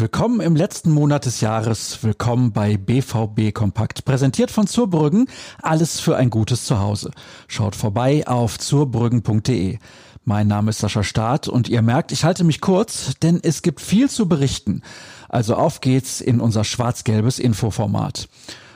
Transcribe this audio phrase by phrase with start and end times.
[0.00, 2.02] Willkommen im letzten Monat des Jahres.
[2.02, 4.06] Willkommen bei BVB Kompakt.
[4.06, 5.26] Präsentiert von Zurbrüggen.
[5.60, 7.10] Alles für ein gutes Zuhause.
[7.48, 9.78] Schaut vorbei auf zurbrüggen.de.
[10.24, 13.82] Mein Name ist Sascha Staat und ihr merkt, ich halte mich kurz, denn es gibt
[13.82, 14.80] viel zu berichten.
[15.28, 18.30] Also auf geht's in unser schwarz-gelbes Infoformat.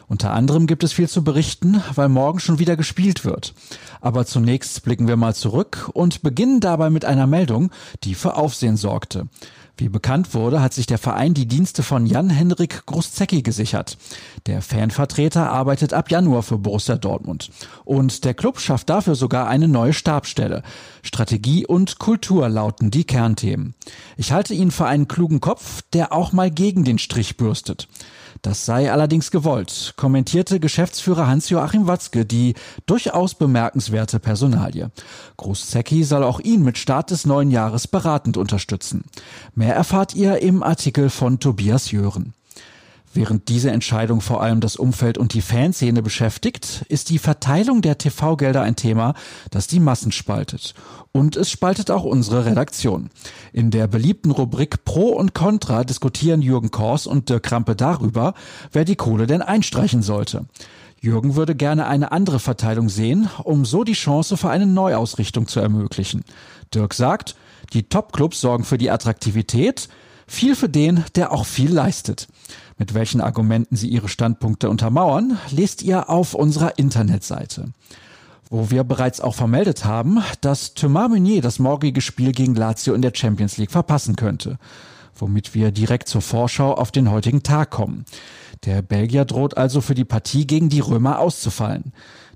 [0.07, 3.55] Unter anderem gibt es viel zu berichten, weil morgen schon wieder gespielt wird.
[4.03, 7.71] Aber zunächst blicken wir mal zurück und beginnen dabei mit einer Meldung,
[8.03, 9.27] die für Aufsehen sorgte.
[9.77, 13.99] Wie bekannt wurde, hat sich der Verein die Dienste von Jan-Henrik Gruszecki gesichert.
[14.47, 17.51] Der Fanvertreter arbeitet ab Januar für Borussia Dortmund.
[17.85, 20.63] Und der Club schafft dafür sogar eine neue Stabstelle.
[21.03, 23.75] Strategie und Kultur lauten die Kernthemen.
[24.17, 27.89] Ich halte ihn für einen klugen Kopf, der auch mal gegen den Strich bürstet.
[28.45, 32.53] Das sei allerdings gewollt, kommentierte Geschäftsführer Hans-Joachim Watzke die
[32.85, 34.91] durchaus bemerkenswerte Personalie.
[35.39, 39.05] Großzecki soll auch ihn mit Start des neuen Jahres beratend unterstützen.
[39.55, 42.35] Mehr erfahrt ihr im Artikel von Tobias Jören.
[43.15, 47.97] Während diese Entscheidung vor allem das Umfeld und die Fanszene beschäftigt, ist die Verteilung der
[47.97, 49.15] TV-Gelder ein Thema,
[49.53, 50.75] das die Massen spaltet.
[51.13, 53.11] Und es spaltet auch unsere Redaktion.
[53.53, 58.35] In der beliebten Rubrik Pro und Contra diskutieren Jürgen Kors und Dirk Krampe darüber,
[58.73, 60.47] wer die Kohle denn einstreichen sollte.
[61.01, 65.61] Jürgen würde gerne eine andere Verteilung sehen, um so die Chance für eine Neuausrichtung zu
[65.61, 66.25] ermöglichen.
[66.75, 67.37] Dirk sagt,
[67.73, 69.89] die Top-Clubs sorgen für die Attraktivität,
[70.27, 72.29] viel für den, der auch viel leistet.
[72.79, 77.73] Mit welchen Argumenten sie ihre Standpunkte untermauern, lest ihr auf unserer Internetseite.
[78.51, 83.03] Wo wir bereits auch vermeldet haben, dass Thomas Meunier das morgige Spiel gegen Lazio in
[83.03, 84.59] der Champions League verpassen könnte.
[85.17, 88.05] Womit wir direkt zur Vorschau auf den heutigen Tag kommen.
[88.67, 91.93] Der Belgier droht also für die Partie gegen die Römer auszufallen.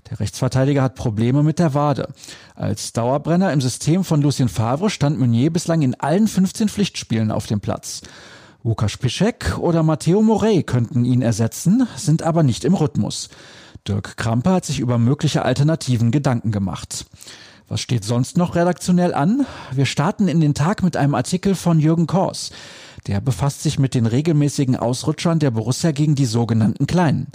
[0.09, 2.07] Der Rechtsverteidiger hat Probleme mit der Wade.
[2.55, 7.47] Als Dauerbrenner im System von Lucien Favre stand Meunier bislang in allen 15 Pflichtspielen auf
[7.47, 8.01] dem Platz.
[8.63, 13.29] Łukasz Piszek oder Matteo Morey könnten ihn ersetzen, sind aber nicht im Rhythmus.
[13.87, 17.05] Dirk Krampe hat sich über mögliche Alternativen Gedanken gemacht.
[17.67, 19.45] Was steht sonst noch redaktionell an?
[19.71, 22.51] Wir starten in den Tag mit einem Artikel von Jürgen Kors.
[23.07, 27.27] Der befasst sich mit den regelmäßigen Ausrutschern der Borussia gegen die sogenannten Kleinen.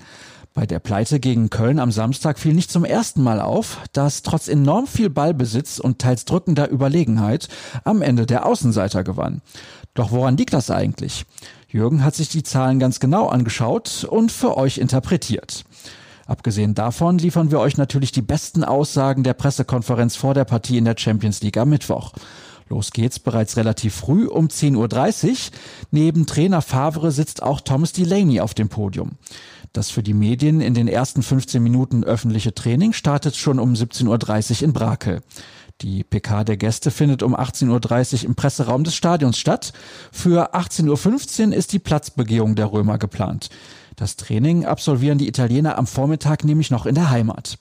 [0.53, 4.47] Bei der Pleite gegen Köln am Samstag fiel nicht zum ersten Mal auf, dass trotz
[4.47, 7.49] enorm viel Ballbesitz und teils drückender Überlegenheit
[7.83, 9.43] am Ende der Außenseiter gewann.
[9.95, 11.27] Doch woran liegt das eigentlich?
[11.67, 15.65] Jürgen hat sich die Zahlen ganz genau angeschaut und für euch interpretiert.
[16.27, 20.85] Abgesehen davon liefern wir euch natürlich die besten Aussagen der Pressekonferenz vor der Partie in
[20.85, 22.13] der Champions League am Mittwoch.
[22.75, 25.37] Los geht's bereits relativ früh um 10.30 Uhr.
[25.93, 29.13] Neben Trainer Favre sitzt auch Thomas Delaney auf dem Podium.
[29.73, 34.57] Das für die Medien in den ersten 15 Minuten öffentliche Training startet schon um 17.30
[34.57, 35.23] Uhr in Brakel.
[35.83, 39.73] Die PK der Gäste findet um 18.30 Uhr im Presseraum des Stadions statt.
[40.11, 43.51] Für 18.15 Uhr ist die Platzbegehung der Römer geplant.
[43.95, 47.57] Das Training absolvieren die Italiener am Vormittag nämlich noch in der Heimat.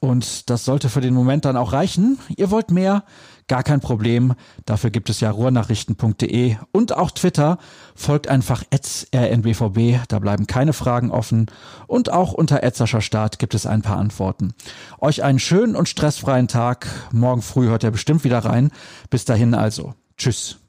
[0.00, 2.18] Und das sollte für den Moment dann auch reichen.
[2.34, 3.04] Ihr wollt mehr?
[3.48, 4.34] Gar kein Problem.
[4.64, 7.58] Dafür gibt es ja ruhrnachrichten.de und auch Twitter.
[7.94, 11.46] Folgt einfach rnbvb, da bleiben keine Fragen offen.
[11.86, 14.54] Und auch unter Etzerscher Start gibt es ein paar Antworten.
[15.00, 16.86] Euch einen schönen und stressfreien Tag.
[17.12, 18.70] Morgen früh hört ihr bestimmt wieder rein.
[19.10, 19.94] Bis dahin also.
[20.16, 20.60] Tschüss.